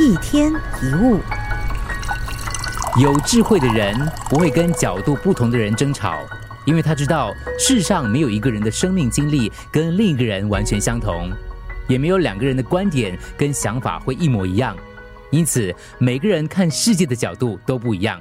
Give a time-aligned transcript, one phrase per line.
[0.00, 1.20] 一天一物，
[3.00, 3.96] 有智慧的人
[4.28, 6.18] 不会跟角度不同的人争吵，
[6.64, 11.30] 因为他知道世上没有一个人的生命经历跟另一个人完全相同，
[11.86, 14.76] 也没有两个人的观点跟想法会一模一样，
[15.30, 18.20] 因此每个人看世界的角度都不一样。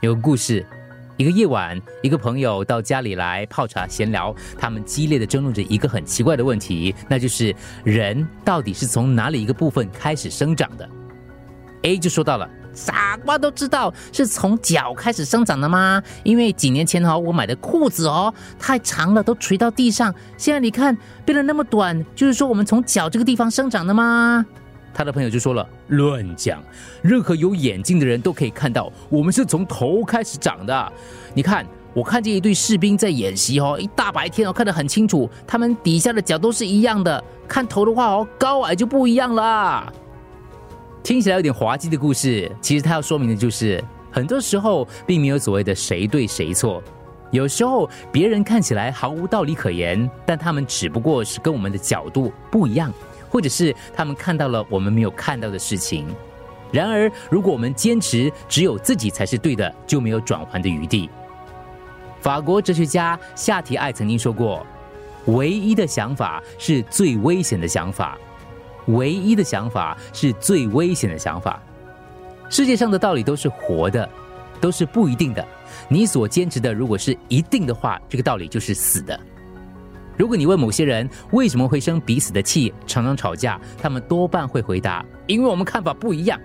[0.00, 0.64] 有个故事。
[1.18, 10.88] 一个夜晚，一个朋友到家里来泡茶闲聊，他们激烈的争论着一个很奇怪的问题，那就是人到底是从哪里一个部分开始生长的
[11.82, 16.00] ？A 就说到了，傻瓜都知道是从脚开始生长的吗？
[16.22, 24.46] 因为几年前哦，我买的裤子哦太长了，都垂到地上，现在你看变得那么短，就是说我们从脚这个地方生长的吗？
[24.98, 26.60] 他的朋友就说了：“乱讲！
[27.02, 30.92] 任何有眼睛的人都可以看到，我们是从头开始长的。
[31.32, 37.22] 你看，我看见一队士兵在演习哦，一大白天哦，看得很清楚，他们底下的脚都是一样的。
[37.46, 39.92] 看头的话哦，高矮就不一样了。
[41.04, 43.80] 听起来有点滑稽的故事，其实它要说明的就是，
[44.10, 46.82] 很多时候并没有所谓的谁对谁错。
[47.30, 52.92] 有时候别人看起来毫无道理可言，但他们只不过是跟我们的角度不一样。”
[53.30, 56.06] 或者是他们看到了我们没有看到的事情。
[56.70, 61.08] 然而，如果我们坚持只有自己才是对的，就没有转换的余地。
[62.20, 64.66] 法国哲学家夏提艾曾经说过
[65.26, 68.18] ：“唯一的想法是最危险的想法，
[68.88, 71.62] 唯一的想法是最危险的想法。”
[72.50, 74.06] 世界上的道理都是活的，
[74.60, 75.46] 都是不一定的。
[75.88, 79.18] 你所坚持的，如果是一定的话，这个道理就是死的。
[80.18, 86.38] 如果你问某些人为什么会生彼此的气，常常吵架，他们多半会回答：因为我们看法不一样。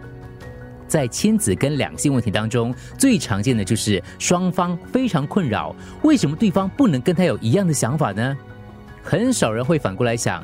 [0.88, 8.38] 在亲子跟两性问题当中，最常见的就是双方非常困扰，为什么对方不能跟他有一样的想法呢？
[9.02, 10.44] 很少人会反过来想，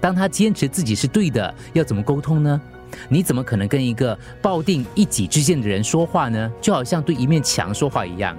[0.00, 2.60] 当他坚持自己是对的，要怎么沟通呢？
[3.08, 6.48] 你怎么可能跟一个抱定一己之见的人说话呢？
[6.60, 8.36] 就好像对一面墙说话一样。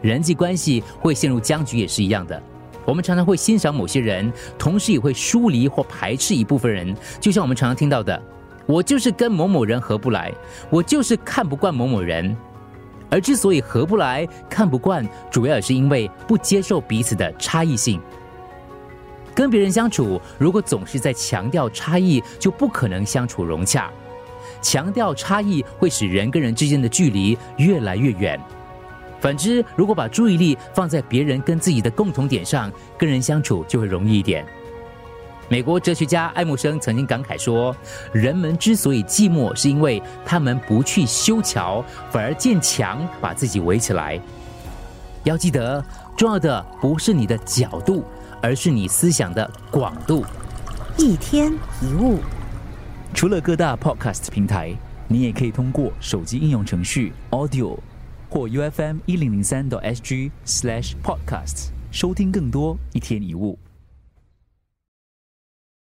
[0.00, 2.42] 人际关系会陷入僵局也是一样的。
[2.86, 6.96] 我们常常会欣赏某些人，同时也会疏离或排斥一部分人。
[7.20, 8.22] 就像我们常常听到的
[8.64, 10.32] ：“我就是跟某某人合不来，
[10.70, 12.34] 我就是看不惯某某人。”
[13.10, 18.00] 而之所以合不来、看不惯，主要也是因为不接受彼此的差异性。
[19.34, 23.90] 跟别人相处，如果总是在强调差异，就不可能相处融洽。
[24.62, 28.40] 强调差异会使人跟人之间的距离越来越远。
[29.20, 34.46] 反之，如果把注意力放在别人跟自己的共同点上，跟人相处就会容易一点。
[35.48, 37.74] 美国哲学家爱默生曾经感慨说
[38.12, 44.20] ：“人们之所以寂寞，是因为他们不去修桥，反而建墙把自己围起来。”
[45.22, 45.84] 要记得，
[46.16, 48.04] 重要的不是你的角度，
[48.42, 50.24] 而是你思想的广度。
[50.98, 52.18] 一天一物，
[53.14, 54.74] 除了各大 Podcast 平台，
[55.06, 57.78] 你也可以通过手机应用程序 Audio。
[58.36, 63.58] 或 U F M 一零零三 SG slash podcasts 收听更多一天一物。